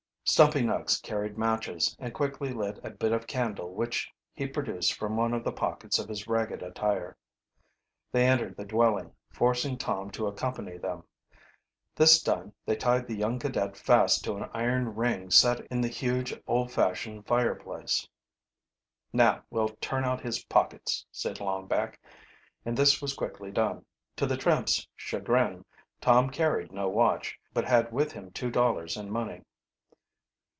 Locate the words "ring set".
14.95-15.59